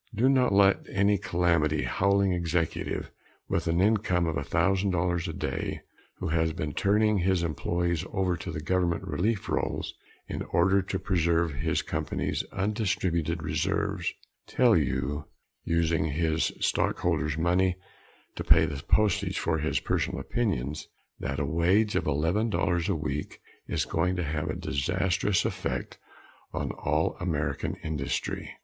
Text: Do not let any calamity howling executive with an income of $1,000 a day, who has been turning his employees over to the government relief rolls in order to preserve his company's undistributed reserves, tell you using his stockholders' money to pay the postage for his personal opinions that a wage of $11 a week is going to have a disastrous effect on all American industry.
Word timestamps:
Do 0.15 0.29
not 0.29 0.51
let 0.51 0.79
any 0.91 1.19
calamity 1.19 1.83
howling 1.83 2.33
executive 2.33 3.11
with 3.47 3.67
an 3.67 3.79
income 3.79 4.25
of 4.25 4.35
$1,000 4.35 5.27
a 5.27 5.33
day, 5.33 5.81
who 6.17 6.29
has 6.29 6.53
been 6.53 6.73
turning 6.73 7.19
his 7.19 7.43
employees 7.43 8.03
over 8.11 8.35
to 8.35 8.49
the 8.49 8.61
government 8.63 9.03
relief 9.05 9.47
rolls 9.47 9.93
in 10.27 10.41
order 10.41 10.81
to 10.81 10.97
preserve 10.97 11.53
his 11.53 11.83
company's 11.83 12.41
undistributed 12.51 13.43
reserves, 13.43 14.11
tell 14.47 14.75
you 14.75 15.25
using 15.65 16.05
his 16.05 16.51
stockholders' 16.59 17.37
money 17.37 17.75
to 18.35 18.43
pay 18.43 18.65
the 18.65 18.81
postage 18.81 19.37
for 19.37 19.59
his 19.59 19.79
personal 19.79 20.19
opinions 20.19 20.87
that 21.19 21.37
a 21.37 21.45
wage 21.45 21.95
of 21.95 22.05
$11 22.05 22.89
a 22.89 22.95
week 22.95 23.39
is 23.67 23.85
going 23.85 24.15
to 24.15 24.23
have 24.23 24.49
a 24.49 24.55
disastrous 24.55 25.45
effect 25.45 25.99
on 26.53 26.71
all 26.71 27.15
American 27.19 27.75
industry. 27.83 28.49